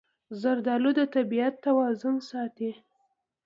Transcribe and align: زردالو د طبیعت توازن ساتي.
زردالو 0.41 0.91
د 0.97 0.99
طبیعت 1.15 1.53
توازن 1.65 2.15
ساتي. 2.29 2.71